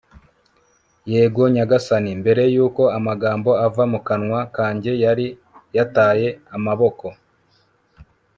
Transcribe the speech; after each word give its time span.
yego, 1.11 1.41
nyagasani.' 1.55 2.19
mbere 2.21 2.43
yuko 2.55 2.83
amagambo 2.97 3.49
ava 3.65 3.83
mu 3.91 3.99
kanwa 4.07 4.39
kanjye 4.55 4.91
yari 5.03 5.27
yataye 5.77 6.27
amaboko 6.55 7.07